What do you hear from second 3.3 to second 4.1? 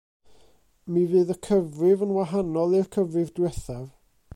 diwethaf.